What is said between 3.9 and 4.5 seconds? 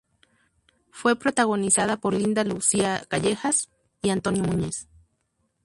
y Antonio